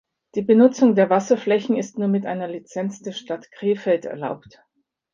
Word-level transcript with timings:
Die 0.33 0.41
Benutzung 0.41 0.95
der 0.95 1.11
Wasserflächen 1.11 1.77
ist 1.77 1.99
nur 1.99 2.07
mit 2.07 2.25
einer 2.25 2.47
Lizenz 2.47 3.03
der 3.03 3.11
Stadt 3.11 3.51
Krefeld 3.51 4.05
erlaubt. 4.05 4.63